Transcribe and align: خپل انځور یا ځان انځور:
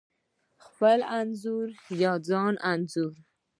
خپل 0.65 0.99
انځور 1.19 1.67
یا 2.03 2.13
ځان 2.27 2.53
انځور: 2.71 3.13